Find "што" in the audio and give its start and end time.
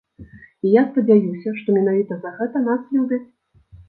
1.59-1.75